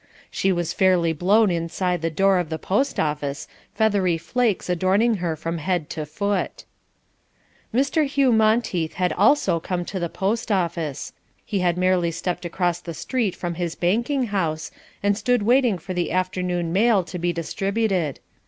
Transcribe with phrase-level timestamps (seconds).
[0.31, 5.35] She was fairly blown inside the door of the post office, feathery flakes adorning her
[5.35, 6.65] from head to foot.
[7.71, 8.07] Mr.
[8.07, 11.13] Hugh Monteith had also come to the post office.
[11.45, 14.71] He had merely stepped across the street from his banking house,
[15.03, 18.17] and stood waiting for the afternoon mail to be distributed.